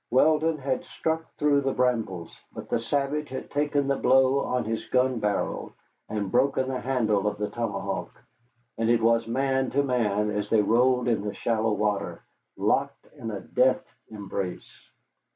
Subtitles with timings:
[0.09, 4.83] Weldon had struck through the brambles, but the savage had taken the blow on his
[4.87, 5.73] gun barrel
[6.09, 8.09] and broken the handle of the tomahawk,
[8.79, 12.23] and it was man to man as they rolled in the shallow water,
[12.57, 14.89] locked in a death embrace.